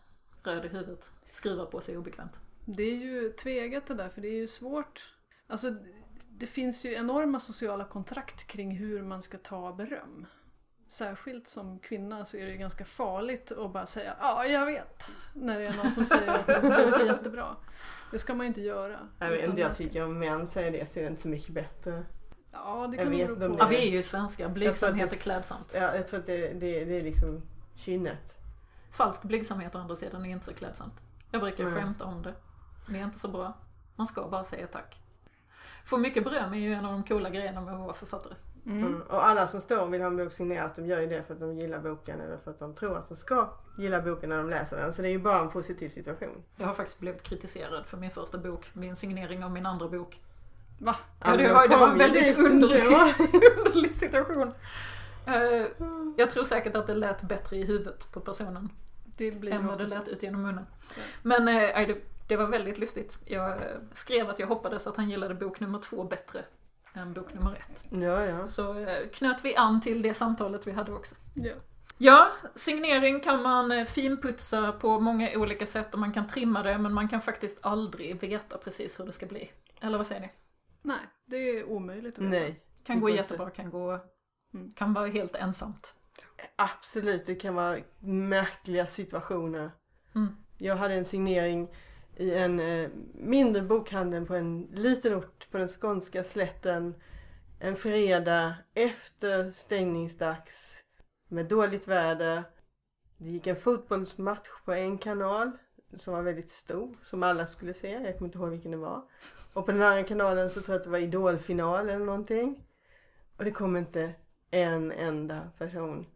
röd 0.42 0.64
i 0.64 0.68
huvudet, 0.68 1.10
skruvar 1.32 1.66
på 1.66 1.80
sig 1.80 1.98
obekvämt. 1.98 2.40
Det 2.64 2.82
är 2.82 2.96
ju 2.96 3.32
tvegat 3.32 3.86
det 3.86 3.94
där 3.94 4.08
för 4.08 4.20
det 4.20 4.28
är 4.28 4.38
ju 4.38 4.46
svårt. 4.46 5.14
Alltså 5.46 5.74
det 6.28 6.46
finns 6.46 6.84
ju 6.84 6.94
enorma 6.94 7.40
sociala 7.40 7.84
kontrakt 7.84 8.46
kring 8.46 8.76
hur 8.76 9.02
man 9.02 9.22
ska 9.22 9.38
ta 9.38 9.72
beröm. 9.72 10.26
Särskilt 10.88 11.46
som 11.46 11.78
kvinna 11.78 12.24
så 12.24 12.36
är 12.36 12.46
det 12.46 12.52
ju 12.52 12.58
ganska 12.58 12.84
farligt 12.84 13.52
att 13.52 13.72
bara 13.72 13.86
säga 13.86 14.16
ja, 14.20 14.46
jag 14.46 14.66
vet. 14.66 15.12
När 15.34 15.58
det 15.58 15.66
är 15.66 15.76
någon 15.76 15.90
som 15.90 16.04
säger 16.04 16.28
att 16.30 16.48
ens 16.48 16.64
bok 16.64 17.00
är 17.00 17.06
jättebra. 17.06 17.56
Det 18.10 18.18
ska 18.18 18.34
man 18.34 18.46
ju 18.46 18.48
inte 18.48 18.60
göra. 18.60 19.08
Jag 19.18 19.30
vet 19.30 19.44
inte, 19.44 19.60
jag 19.60 19.68
man 19.68 19.76
tycker 19.76 20.04
om 20.04 20.18
män 20.18 20.46
säger 20.46 20.72
det 20.72 20.90
så 20.90 20.98
är 20.98 21.02
det 21.02 21.10
inte 21.10 21.22
så 21.22 21.28
mycket 21.28 21.54
bättre. 21.54 22.04
Ja, 22.52 22.86
det 22.90 22.96
Jag 22.96 23.04
kan 23.04 23.12
nog 23.12 23.28
vet 23.28 23.38
bero 23.38 23.54
på. 23.54 23.58
Ja, 23.58 23.66
vi 23.66 23.88
är 23.88 23.90
ju 23.90 24.02
svenskar, 24.02 24.44
Jag 24.44 24.52
blygsamhet 24.52 25.10
det 25.10 25.16
är 25.16 25.20
klädsamt. 25.20 25.72
Ja, 25.74 25.96
jag 25.96 26.06
tror 26.06 26.20
att 26.20 26.26
det, 26.26 26.60
det, 26.60 26.84
det 26.84 26.96
är 26.96 27.00
liksom 27.00 27.42
kynnet. 27.74 28.36
Falsk 28.90 29.22
blygsamhet 29.22 29.74
å 29.74 29.78
andra 29.78 29.96
sidan 29.96 30.26
är 30.26 30.30
inte 30.30 30.46
så 30.46 30.54
klädsamt. 30.54 30.94
Jag 31.30 31.40
brukar 31.42 31.64
Nej. 31.64 31.72
skämta 31.72 32.04
om 32.04 32.22
det. 32.22 32.34
Det 32.88 32.98
är 32.98 33.04
inte 33.04 33.18
så 33.18 33.28
bra. 33.28 33.58
Man 33.96 34.06
ska 34.06 34.28
bara 34.28 34.44
säga 34.44 34.66
tack. 34.66 35.00
Få 35.84 35.96
mycket 35.96 36.24
beröm 36.24 36.52
är 36.52 36.58
ju 36.58 36.72
en 36.72 36.84
av 36.84 36.92
de 36.92 37.04
coola 37.04 37.30
grejerna 37.30 37.60
med 37.60 37.74
att 37.74 37.80
vara 37.80 37.94
författare. 37.94 38.34
Mm. 38.66 38.86
Mm. 38.86 39.02
Och 39.02 39.26
alla 39.26 39.48
som 39.48 39.60
står 39.60 39.82
och 39.82 39.94
vill 39.94 40.00
ha 40.00 40.08
en 40.08 40.16
bok 40.16 40.32
signerad, 40.32 40.70
de 40.76 40.86
gör 40.86 41.00
ju 41.00 41.06
det 41.06 41.22
för 41.22 41.34
att 41.34 41.40
de 41.40 41.58
gillar 41.58 41.78
boken 41.78 42.20
eller 42.20 42.36
för 42.36 42.50
att 42.50 42.58
de 42.58 42.74
tror 42.74 42.98
att 42.98 43.08
de 43.08 43.14
ska 43.14 43.50
gilla 43.78 44.02
boken 44.02 44.28
när 44.28 44.36
de 44.36 44.50
läser 44.50 44.76
den. 44.76 44.92
Så 44.92 45.02
det 45.02 45.08
är 45.08 45.12
ju 45.12 45.18
bara 45.18 45.40
en 45.40 45.50
positiv 45.50 45.88
situation. 45.88 46.42
Jag 46.56 46.66
har 46.66 46.74
faktiskt 46.74 46.98
blivit 46.98 47.22
kritiserad 47.22 47.86
för 47.86 47.96
min 47.96 48.10
första 48.10 48.38
bok 48.38 48.70
vid 48.72 48.90
en 48.90 48.96
signering 48.96 49.44
av 49.44 49.50
min 49.50 49.66
andra 49.66 49.88
bok. 49.88 50.20
Va? 50.80 50.96
Ja, 51.24 51.36
det 51.36 51.52
var- 51.52 51.62
de 51.68 51.74
det 51.74 51.76
var 51.80 51.92
ju 51.92 51.98
väldigt 51.98 52.38
ändå. 52.38 52.66
Underlig 53.66 53.94
situation. 53.94 54.52
Eh, 55.26 55.66
jag 56.16 56.30
tror 56.30 56.44
säkert 56.44 56.76
att 56.76 56.86
det 56.86 56.94
lät 56.94 57.22
bättre 57.22 57.56
i 57.56 57.64
huvudet 57.64 58.12
på 58.12 58.20
personen 58.20 58.68
Det 59.16 59.30
blir 59.30 59.52
än 59.52 59.66
vad 59.66 59.78
det 59.78 59.86
lät 59.86 60.08
ut 60.08 60.22
genom 60.22 60.42
munnen. 60.42 60.66
Ja. 60.96 61.02
Men 61.22 61.44
nej, 61.44 61.86
det, 61.86 61.96
det 62.28 62.36
var 62.36 62.46
väldigt 62.46 62.78
lustigt. 62.78 63.18
Jag 63.24 63.50
eh, 63.50 63.56
skrev 63.92 64.30
att 64.30 64.38
jag 64.38 64.46
hoppades 64.46 64.86
att 64.86 64.96
han 64.96 65.10
gillade 65.10 65.34
bok 65.34 65.60
nummer 65.60 65.78
två 65.78 66.04
bättre 66.04 66.40
än 66.94 67.12
bok 67.12 67.34
nummer 67.34 67.52
ett. 67.52 67.88
Ja, 68.02 68.24
ja. 68.24 68.46
Så 68.46 68.86
knöt 69.12 69.44
vi 69.44 69.56
an 69.56 69.80
till 69.80 70.02
det 70.02 70.14
samtalet 70.14 70.66
vi 70.66 70.72
hade 70.72 70.92
också. 70.92 71.14
Ja. 71.34 71.52
Ja, 72.02 72.28
signering 72.54 73.20
kan 73.20 73.42
man 73.42 73.86
finputsa 73.86 74.72
på 74.72 75.00
många 75.00 75.30
olika 75.34 75.66
sätt 75.66 75.94
och 75.94 76.00
man 76.00 76.12
kan 76.12 76.26
trimma 76.26 76.62
det 76.62 76.78
men 76.78 76.92
man 76.92 77.08
kan 77.08 77.20
faktiskt 77.20 77.58
aldrig 77.60 78.20
veta 78.20 78.58
precis 78.58 79.00
hur 79.00 79.04
det 79.04 79.12
ska 79.12 79.26
bli. 79.26 79.50
Eller 79.80 79.98
vad 79.98 80.06
säger 80.06 80.20
ni? 80.20 80.30
Nej, 80.82 81.00
det 81.24 81.36
är 81.36 81.64
omöjligt 81.64 82.18
att 82.18 82.24
veta. 82.24 82.44
Nej. 82.44 82.60
Kan 82.84 83.00
gå 83.00 83.10
jättebra, 83.10 83.50
kan 83.50 83.70
gå... 83.70 84.00
Mm. 84.54 84.72
Kan 84.74 84.94
vara 84.94 85.06
helt 85.06 85.36
ensamt. 85.36 85.94
Absolut, 86.56 87.26
det 87.26 87.34
kan 87.34 87.54
vara 87.54 87.80
märkliga 88.00 88.86
situationer. 88.86 89.70
Mm. 90.14 90.36
Jag 90.58 90.76
hade 90.76 90.94
en 90.94 91.04
signering 91.04 91.68
i 92.16 92.34
en 92.34 92.60
eh, 92.60 92.90
mindre 93.14 93.62
bokhandel 93.62 94.26
på 94.26 94.34
en 94.34 94.62
liten 94.62 95.14
ort 95.14 95.50
på 95.50 95.58
den 95.58 95.68
skånska 95.68 96.24
slätten 96.24 96.94
en 97.60 97.76
fredag 97.76 98.54
efter 98.74 99.52
stängningsdags. 99.52 100.84
med 101.28 101.46
dåligt 101.46 101.88
väder. 101.88 102.44
Det 103.16 103.30
gick 103.30 103.46
en 103.46 103.56
fotbollsmatch 103.56 104.48
på 104.64 104.72
en 104.72 104.98
kanal 104.98 105.50
som 105.96 106.14
var 106.14 106.22
väldigt 106.22 106.50
stor, 106.50 106.94
som 107.02 107.22
alla 107.22 107.46
skulle 107.46 107.74
se. 107.74 107.90
Jag 107.90 108.18
kommer 108.18 108.28
inte 108.28 108.38
ihåg 108.38 108.48
vilken 108.50 108.70
det 108.70 108.76
var. 108.76 109.02
Och 109.52 109.66
på 109.66 109.72
den 109.72 109.82
andra 109.82 110.04
kanalen 110.04 110.50
så 110.50 110.60
tror 110.60 110.74
jag 110.74 110.78
att 110.80 110.84
det 110.84 110.90
var 110.90 110.98
idolfinal 110.98 111.88
eller 111.90 112.04
någonting. 112.04 112.64
Och 113.36 113.44
det 113.44 113.50
kom 113.50 113.76
inte 113.76 114.12
en 114.50 114.92
enda 114.92 115.40
person. 115.58 116.06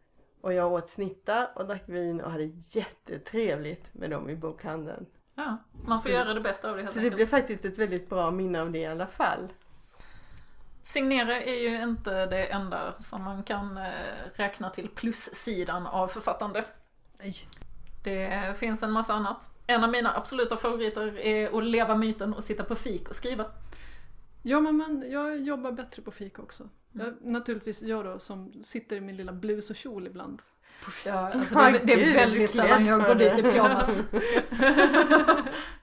Och 0.41 0.53
jag 0.53 0.73
åt 0.73 0.89
snittar 0.89 1.51
och 1.55 1.67
drack 1.67 1.83
vin 1.89 2.21
och 2.21 2.31
hade 2.31 2.45
jättetrevligt 2.55 3.95
med 3.95 4.11
dem 4.11 4.31
i 4.31 4.37
bokhandeln. 4.37 5.07
Ja, 5.35 5.57
man 5.87 6.01
får 6.03 6.09
Så- 6.09 6.15
göra 6.15 6.35
det 6.35 6.41
bästa 6.41 6.71
av 6.71 6.77
det 6.77 6.83
helt 6.83 6.93
Så 6.93 6.99
det 6.99 7.05
enkelt. 7.05 7.17
blev 7.17 7.27
faktiskt 7.27 7.65
ett 7.65 7.79
väldigt 7.79 8.09
bra 8.09 8.31
minne 8.31 8.61
av 8.61 8.71
det 8.73 8.79
i 8.79 8.87
alla 8.87 9.07
fall. 9.07 9.49
Signera 10.83 11.41
är 11.41 11.55
ju 11.71 11.83
inte 11.83 12.27
det 12.27 12.47
enda 12.47 12.95
som 13.03 13.23
man 13.23 13.43
kan 13.43 13.77
eh, 13.79 13.85
räkna 14.35 14.71
till 14.71 14.89
plussidan 14.89 15.87
av 15.87 16.09
författande. 16.09 16.65
Nej. 17.19 17.33
Det 18.05 18.55
finns 18.59 18.83
en 18.83 18.91
massa 18.93 19.13
annat. 19.15 19.49
En 19.67 19.85
av 19.85 19.91
mina 19.91 20.17
absoluta 20.17 20.57
favoriter 20.57 21.19
är 21.19 21.59
att 21.59 21.65
leva 21.65 21.97
myten 21.97 22.35
och 22.35 22.45
sitta 22.45 22.65
på 22.65 22.75
fik 22.75 23.09
och 23.09 23.17
skriva. 23.17 23.47
Ja 24.43 24.61
men, 24.61 24.77
men 24.77 25.11
jag 25.11 25.41
jobbar 25.41 25.73
bättre 25.73 26.03
på 26.03 26.11
fika 26.11 26.43
också. 26.43 26.69
Jag, 26.93 27.15
naturligtvis 27.21 27.83
jag 27.83 28.05
då 28.05 28.19
som 28.19 28.65
sitter 28.65 28.97
i 28.97 29.01
min 29.01 29.17
lilla 29.17 29.33
blus 29.33 29.71
och 29.71 29.77
kjol 29.77 30.07
ibland. 30.07 30.43
Ja, 31.07 31.13
alltså 31.13 31.59
Ah, 31.59 31.71
det, 31.71 31.79
det 31.79 31.93
är 31.93 32.15
väldigt 32.15 32.51
sällan 32.51 32.87
jag 32.87 33.05
går 33.05 33.15
dit 33.15 33.39
i 33.39 33.43
pyjamas. 33.43 34.05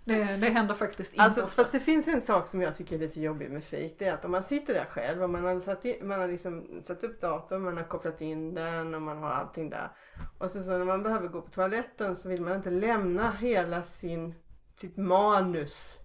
det, 0.05 0.23
det 0.23 0.49
händer 0.49 0.73
faktiskt 0.73 1.13
inte 1.13 1.23
Alltså, 1.23 1.43
ofta. 1.43 1.55
fast 1.55 1.71
det 1.71 1.79
finns 1.79 2.07
en 2.07 2.21
sak 2.21 2.47
som 2.47 2.61
jag 2.61 2.75
tycker 2.75 2.95
är 2.95 2.99
lite 2.99 3.21
jobbig 3.21 3.51
med 3.51 3.63
fik. 3.63 3.95
Det 3.99 4.05
är 4.05 4.13
att 4.13 4.25
om 4.25 4.31
man 4.31 4.43
sitter 4.43 4.73
där 4.73 4.85
själv 4.85 5.23
och 5.23 5.29
man 5.29 5.43
har 5.43 5.59
satt, 5.59 5.85
i, 5.85 5.99
man 6.03 6.19
har 6.19 6.27
liksom 6.27 6.81
satt 6.81 7.03
upp 7.03 7.21
datorn, 7.21 7.61
man 7.61 7.77
har 7.77 7.83
kopplat 7.83 8.21
in 8.21 8.53
den 8.53 8.95
och 8.95 9.01
man 9.01 9.17
har 9.17 9.29
allting 9.29 9.69
där. 9.69 9.91
Och 10.37 10.51
så, 10.51 10.61
så 10.61 10.71
när 10.77 10.85
man 10.85 11.03
behöver 11.03 11.27
gå 11.27 11.41
på 11.41 11.49
toaletten 11.51 12.15
så 12.15 12.29
vill 12.29 12.41
man 12.41 12.55
inte 12.55 12.69
lämna 12.69 13.31
hela 13.31 13.83
sin, 13.83 14.35
sitt 14.81 14.97
manus. 14.97 15.97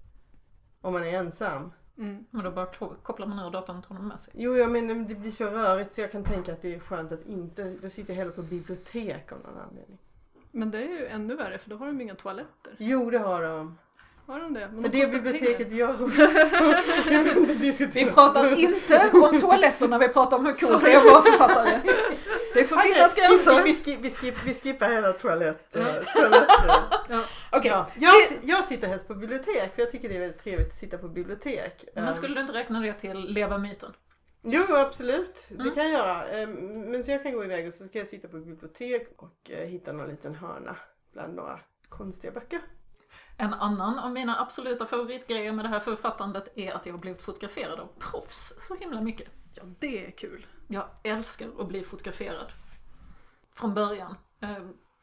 Om 0.81 0.93
man 0.93 1.05
är 1.05 1.13
ensam. 1.13 1.73
Mm. 1.99 2.25
Men 2.31 2.45
då 2.45 2.51
bara 2.51 2.67
ko- 2.67 2.95
kopplar 3.03 3.27
man 3.27 3.47
ur 3.47 3.51
datorn 3.51 3.77
och 3.79 3.89
tar 3.89 3.95
den 3.95 4.09
med 4.09 4.21
sig. 4.21 4.35
Jo, 4.37 4.57
jag 4.57 4.71
menar 4.71 4.95
det 4.95 5.15
blir 5.15 5.31
så 5.31 5.45
rörigt 5.47 5.93
så 5.93 6.01
jag 6.01 6.13
kan 6.13 6.25
tänka 6.25 6.53
att 6.53 6.63
det 6.63 6.75
är 6.75 6.79
skönt 6.79 7.13
att 7.13 7.27
inte, 7.27 7.63
då 7.83 7.91
sitter 7.91 8.11
jag 8.13 8.17
hellre 8.19 8.33
på 8.33 8.43
bibliotek 8.43 9.33
av 9.33 9.39
någon 9.39 9.59
anledning. 9.69 9.99
Men 10.51 10.71
det 10.71 10.79
är 10.79 10.89
ju 10.89 11.07
ännu 11.07 11.35
värre 11.37 11.59
för 11.59 11.71
då 11.71 11.77
har 11.77 11.87
de 11.87 12.01
inga 12.01 12.15
toaletter. 12.15 12.75
Jo, 12.79 13.11
det 13.11 13.19
har 13.19 13.43
de. 13.43 13.79
Har 14.27 14.41
de 14.41 14.53
det? 14.55 14.69
Men 14.73 14.83
För 14.83 14.91
de 14.91 15.01
det 15.07 15.13
biblioteket 15.13 15.69
pengar. 15.71 17.59
diskutera. 17.61 18.05
Vi 18.07 18.13
pratar 18.13 18.59
inte 18.59 19.11
om 19.13 19.41
toaletter 19.41 19.89
när 19.89 19.99
vi 19.99 20.09
pratar 20.09 20.37
om 20.37 20.47
hur 20.47 20.53
coolt 20.53 20.85
det 20.85 20.93
är 20.93 20.97
att 20.99 21.05
vara 21.05 21.23
författare. 21.23 21.81
Det 22.57 22.65
får 22.65 22.77
finnas 22.77 23.13
Okej, 23.13 23.25
gränser. 23.29 23.63
Vi, 23.63 23.75
skip, 23.75 23.99
vi, 24.01 24.11
skip, 24.11 24.35
vi 24.45 24.55
skippar 24.55 24.89
hela 24.89 25.13
toalett, 25.13 25.77
eh, 25.77 25.85
toaletten. 26.15 26.69
Ja. 27.09 27.23
Okej, 27.53 27.71
Ja, 27.71 27.87
jag, 27.95 28.13
jag 28.43 28.65
sitter 28.65 28.89
helst 28.89 29.09
på 29.09 29.15
bibliotek 29.15 29.75
för 29.75 29.83
jag 29.83 29.91
tycker 29.91 30.09
det 30.09 30.15
är 30.17 30.21
väldigt 30.21 30.43
trevligt 30.43 30.69
att 30.69 30.75
sitta 30.75 30.99
på 30.99 31.09
bibliotek. 31.09 31.85
men 31.95 32.05
Eh, 32.05 32.13
skulle 32.15 32.35
du 32.35 32.41
inte 32.41 32.53
räkna 32.53 32.81
det 32.81 32.93
till 32.93 33.33
leva 33.33 33.59
myten? 33.59 33.93
Jo, 34.43 34.65
absolut. 34.77 35.47
Det 35.49 35.55
Mm. 35.55 35.75
kan 35.75 35.83
jag 35.85 35.93
göra. 35.93 36.27
Eh, 36.29 36.49
Men 36.49 37.05
så 37.05 37.11
jag 37.11 37.23
kan 37.23 37.33
gå 37.33 37.45
iväg 37.45 37.67
och 37.69 37.75
så 37.75 37.85
ska 37.85 37.99
jag 37.99 38.07
sitta 38.07 38.29
på 38.29 38.37
bibliotek 38.39 39.09
och 39.17 39.51
eh, 39.51 39.67
hitta 39.69 39.93
någon 39.93 40.09
liten 40.11 40.35
hörna 40.35 40.77
bland 41.13 41.35
några 41.35 41.61
konstiga 41.89 42.33
böcker. 42.33 42.61
En 43.39 43.55
annan 43.55 43.99
av 43.99 44.11
mina 44.13 44.41
absoluta 44.41 44.87
favoritgrejer 44.87 45.53
med 45.53 45.65
det 45.65 45.69
här 45.69 45.81
författandet 45.81 46.53
är 46.59 46.73
att 46.73 46.87
jag 46.87 46.93
har 46.93 46.99
blivit 46.99 47.23
fotograferad 47.23 47.81
av 47.81 47.89
proffs 47.99 48.53
så 48.69 48.75
himla 48.75 49.01
mycket. 49.01 49.29
Ja, 49.57 49.63
det 49.79 50.07
är 50.07 50.11
kul. 50.11 50.47
Jag 50.69 50.85
älskar 51.03 51.49
att 51.59 51.69
bli 51.69 51.83
fotograferad. 51.83 52.53
Från 53.55 53.75
början. 53.75 54.17
Eh, 54.41 54.59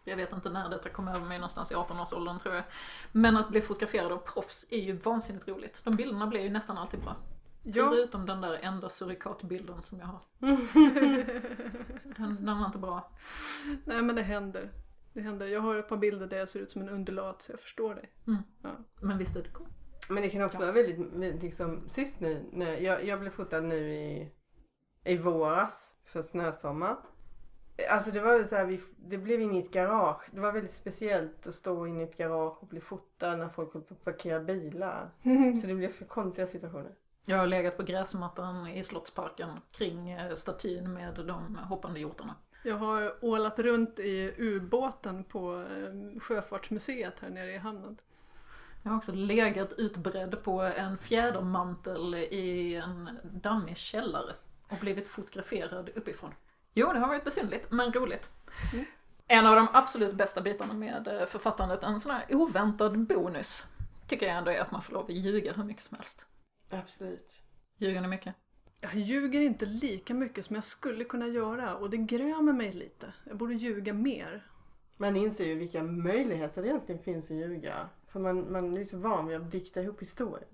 Jag 0.06 0.16
vet 0.16 0.34
inte 0.34 0.50
när 0.50 0.70
detta 0.70 0.90
kom 0.90 1.08
över 1.08 1.26
mig, 1.26 1.38
någonstans 1.38 1.72
i 1.72 1.76
18-årsåldern 1.76 2.40
tror 2.40 2.56
jag. 2.56 2.64
Men 3.12 3.38
att 3.38 3.50
bli 3.50 3.62
fotograferad 3.62 4.12
av 4.12 4.18
proffs 4.18 4.66
är 4.70 4.80
ju 4.82 4.94
vansinnigt 4.98 5.48
roligt. 5.48 5.82
De 5.84 5.96
bilderna 5.96 6.28
blir 6.28 6.42
ju 6.42 6.50
nästan 6.50 6.78
alltid 6.78 7.00
bra. 7.00 7.16
Ja, 7.64 7.90
Förutom 7.90 8.26
den 8.26 8.42
där 8.42 8.60
enda 8.62 8.90
surikatbilden 8.90 9.82
som 9.84 10.00
jag 10.00 10.06
har. 10.06 10.22
Den, 12.18 12.46
den 12.46 12.60
var 12.60 12.66
inte 12.66 12.78
bra. 12.78 13.12
nej 13.86 14.02
men 14.02 14.16
det 14.16 14.22
händer. 14.22 14.72
Det 15.14 15.22
händer. 15.22 15.48
Jag 15.48 15.62
har 15.62 15.76
ett 15.76 15.90
par 15.90 15.98
bilder 15.98 16.28
där 16.28 16.38
jag 16.38 16.50
ser 16.50 16.60
ut 16.60 16.72
som 16.72 16.82
en 16.82 16.90
undulat 16.90 17.42
så 17.42 17.52
jag 17.52 17.60
förstår 17.60 17.96
dig. 17.96 18.10
Men 19.02 19.18
visst 19.18 19.36
är 19.36 19.44
det 19.44 19.50
coolt. 19.50 19.70
Men 20.10 20.24
det 20.24 20.30
kan 20.30 20.42
också 20.42 20.60
vara 20.60 20.72
väldigt, 20.72 21.00
väldigt 21.00 21.44
liksom, 21.44 21.90
sist 21.90 22.20
nu, 22.20 22.50
när 22.52 22.78
jag, 22.78 23.06
jag 23.06 23.20
blev 23.20 23.30
fotad 23.30 23.62
nu 23.64 23.94
i, 23.94 24.32
i 25.04 25.18
våras 25.18 25.96
för 26.04 26.22
snösommar. 26.22 26.98
Alltså 27.90 28.12
det 28.12 28.20
var 28.20 28.38
ju 28.38 28.46
så 28.46 28.56
här, 28.56 28.66
vi, 28.66 28.82
det 28.98 29.18
blev 29.18 29.42
in 29.42 29.56
i 29.56 29.60
ett 29.60 29.72
garage. 29.72 30.22
Det 30.32 30.40
var 30.40 30.52
väldigt 30.52 30.72
speciellt 30.72 31.48
att 31.48 31.56
stå 31.56 31.88
inne 31.88 32.02
i 32.02 32.04
ett 32.04 32.18
garage 32.18 32.64
och 32.64 32.68
bli 32.68 32.82
fotad 32.82 33.38
när 33.38 33.50
folk 33.50 33.74
höll 33.74 33.82
på 33.82 33.94
att 33.94 34.04
parkera 34.04 34.40
bilar. 34.40 35.10
Så 35.62 35.68
det 35.68 35.76
blev 35.76 35.90
också 35.90 36.06
konstiga 36.06 36.48
situationer. 36.48 36.92
Jag 37.26 37.38
har 37.38 37.48
legat 37.48 37.78
på 37.78 37.84
gräsmattan 37.84 38.68
i 38.68 38.84
Slottsparken 38.84 39.50
kring 39.72 40.12
eh, 40.12 40.34
statyn 40.36 40.94
med 40.94 41.14
de 41.28 41.56
hoppande 41.56 42.00
hjortarna. 42.00 42.36
Jag 42.64 42.78
har 42.78 43.26
ålat 43.26 43.60
runt 43.60 44.00
i 44.00 44.36
ubåten 44.38 45.24
på 45.24 45.56
eh, 45.56 46.20
Sjöfartsmuseet 46.20 47.20
här 47.20 47.30
nere 47.30 47.52
i 47.52 47.58
hamnen. 47.58 47.98
Jag 48.84 48.92
har 48.92 48.98
också 48.98 49.12
legat 49.12 49.74
utbredd 49.74 50.44
på 50.44 50.62
en 50.62 50.98
fjädermantel 50.98 52.16
i 52.16 52.76
en 52.76 53.10
dammig 53.24 53.78
källare 53.78 54.34
och 54.74 54.80
blivit 54.80 55.08
fotograferad 55.08 55.90
uppifrån. 55.96 56.34
Jo, 56.74 56.94
det 56.94 57.00
har 57.00 57.08
varit 57.08 57.24
besynnerligt, 57.24 57.72
men 57.72 57.94
roligt. 57.94 58.30
Mm. 58.74 58.86
En 59.28 59.46
av 59.46 59.56
de 59.56 59.68
absolut 59.74 60.16
bästa 60.16 60.42
bitarna 60.42 60.74
med 60.74 61.08
eh, 61.08 61.26
författandet, 61.26 61.84
en 61.84 62.00
sån 62.00 62.12
här 62.12 62.26
oväntad 62.30 63.08
bonus, 63.08 63.66
tycker 64.08 64.26
jag 64.26 64.36
ändå 64.36 64.52
är 64.52 64.62
att 64.62 64.72
man 64.72 64.82
får 64.82 64.94
lov 64.94 65.04
att 65.04 65.10
ljuga 65.10 65.54
hur 65.54 65.64
mycket 65.64 65.84
som 65.84 65.98
helst. 65.98 66.26
Absolut. 66.72 67.44
Ljuger 67.78 68.02
ni 68.02 68.08
mycket? 68.08 68.36
Jag 68.80 68.96
ljuger 68.96 69.42
inte 69.42 69.66
lika 69.66 70.14
mycket 70.14 70.46
som 70.46 70.56
jag 70.56 70.64
skulle 70.64 71.04
kunna 71.04 71.28
göra 71.28 71.76
och 71.76 71.90
det 71.90 71.98
grämer 71.98 72.54
mig 72.54 72.72
lite. 72.72 73.14
Jag 73.24 73.38
borde 73.38 73.54
ljuga 73.54 73.94
mer. 73.94 74.48
Man 74.98 75.16
inser 75.16 75.46
ju 75.46 75.56
vilka 75.56 75.84
möjligheter 75.84 76.62
det 76.62 76.68
egentligen 76.68 77.02
finns 77.02 77.32
att 77.32 77.38
ljuga. 77.38 77.90
För 78.08 78.20
man, 78.20 78.52
man 78.52 78.74
är 78.74 78.80
ju 78.80 78.86
så 78.86 78.98
van 78.98 79.28
vid 79.28 79.38
att 79.38 79.52
dikta 79.52 79.82
ihop 79.82 80.02
historier. 80.02 80.48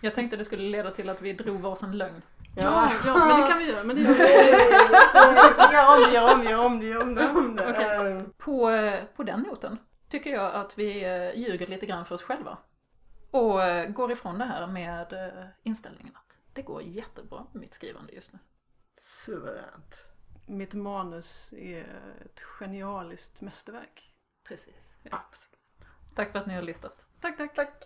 Jag 0.00 0.14
tänkte 0.14 0.36
det 0.36 0.44
skulle 0.44 0.62
leda 0.62 0.90
till 0.90 1.08
att 1.08 1.22
vi 1.22 1.32
drog 1.32 1.60
varsin 1.60 1.98
lögn. 1.98 2.22
Ja, 2.62 2.92
ja 3.06 3.14
men 3.28 3.40
det 3.40 3.46
kan 3.48 3.58
vi 3.58 3.70
göra. 3.70 3.84
Men 3.84 3.96
det 3.96 4.02
gör 4.02 4.14
vi. 4.14 4.18
Gör 5.74 6.06
om 6.06 6.12
gör 6.12 6.34
om 6.34 6.42
gör 6.44 6.66
om 6.66 6.78
det, 6.80 6.86
gör 6.86 7.02
om 7.02 7.14
det. 7.14 7.28
Om 7.30 7.56
det. 7.56 7.70
Okej. 7.70 8.12
Eh, 8.12 8.22
På, 8.38 8.70
eh, 8.70 9.04
på 9.16 9.22
den 9.22 9.40
noten 9.40 9.78
tycker 10.08 10.30
jag 10.30 10.54
att 10.54 10.78
vi 10.78 11.04
eh, 11.04 11.38
ljuger 11.38 11.66
lite 11.66 11.86
grann 11.86 12.04
för 12.04 12.14
oss 12.14 12.22
själva. 12.22 12.58
Och 13.30 13.62
eh, 13.62 13.90
går 13.90 14.12
ifrån 14.12 14.38
det 14.38 14.44
här 14.44 14.66
med 14.66 15.14
inställningen 15.62 16.16
att 16.16 16.36
det 16.52 16.62
går 16.62 16.82
jättebra 16.82 17.46
med 17.52 17.60
mitt 17.60 17.74
skrivande 17.74 18.12
just 18.12 18.32
nu. 18.32 18.38
Suveränt. 19.00 20.08
Mitt 20.46 20.74
manus 20.74 21.52
är 21.52 21.80
ett 22.24 22.40
genialiskt 22.40 23.40
mästerverk. 23.40 24.10
Precis. 24.48 24.96
Absolut. 25.10 25.58
Tack 26.14 26.32
för 26.32 26.38
att 26.38 26.46
ni 26.46 26.54
har 26.54 26.62
lyssnat. 26.62 27.06
Tack, 27.20 27.36
tack. 27.36 27.54
Tack. 27.54 27.84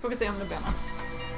Får 0.00 0.08
vi 0.08 0.16
se 0.16 0.28
om 0.28 0.38
det 0.38 0.44
blir 0.44 0.56
något. 0.60 1.37